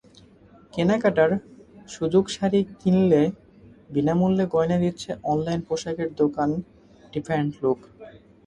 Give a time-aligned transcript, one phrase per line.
[0.73, 1.31] কেনাকাটার
[1.89, 3.21] সুযোগশাড়ি কিনলে
[3.89, 6.49] বিনা মূল্যে গয়না দিচ্ছে অনলাইন পোশাকের দোকান
[7.13, 7.79] ডিফারেন্ট লুক।